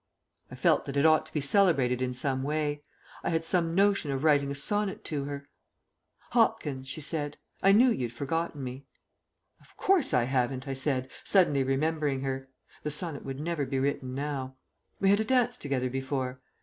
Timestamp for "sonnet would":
12.89-13.39